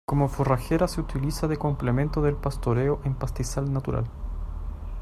Como 0.07 0.29
forrajera 0.29 0.87
se 0.87 0.99
utiliza 0.99 1.47
de 1.47 1.57
complemento 1.57 2.23
del 2.23 2.35
pastoreo 2.35 3.01
en 3.03 3.13
pastizal 3.13 3.71
natural. 3.71 4.05